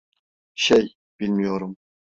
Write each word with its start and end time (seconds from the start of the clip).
Şey, 0.55 0.95
bilmiyorum. 1.19 1.77